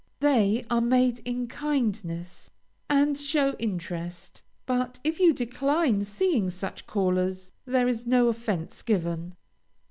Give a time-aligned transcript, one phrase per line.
[0.19, 2.49] They are made in kindness,
[2.89, 9.35] and show interest, but if you decline seeing such callers, there is no offence given.